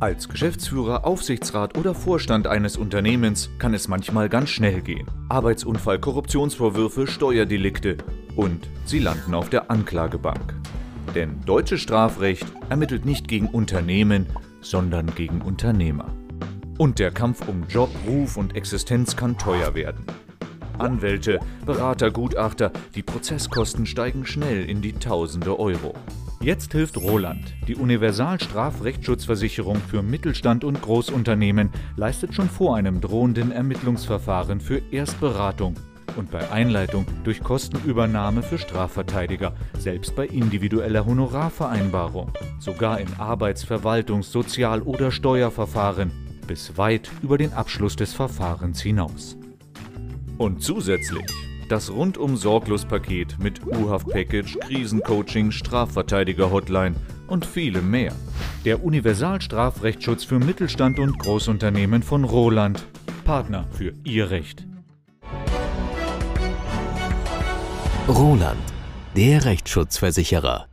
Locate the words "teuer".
19.36-19.74